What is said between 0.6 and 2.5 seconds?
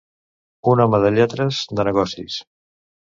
Un home de lletres, de negocis.